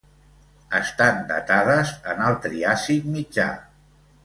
[0.79, 3.49] Estan datades en el Triàsic Mitjà.